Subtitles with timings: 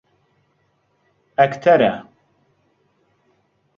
[1.39, 1.91] ئەکتەرە.